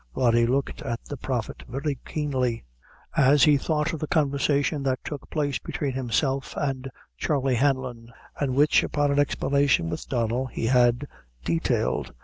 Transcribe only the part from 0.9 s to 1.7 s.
the Prophet